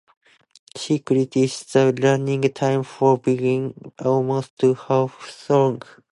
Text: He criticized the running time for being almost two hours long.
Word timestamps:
He 0.75 0.97
criticized 0.97 1.73
the 1.73 1.95
running 2.01 2.41
time 2.53 2.81
for 2.81 3.19
being 3.19 3.91
almost 4.03 4.57
two 4.57 4.75
hours 4.89 5.45
long. 5.47 5.83